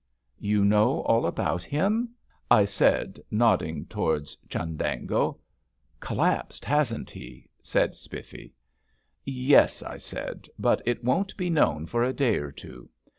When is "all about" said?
1.01-1.61